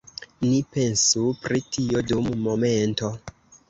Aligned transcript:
Ni 0.45 0.61
pensu 0.77 1.27
pri 1.45 1.63
tio 1.77 2.05
dum 2.11 2.35
momento. 2.51 3.17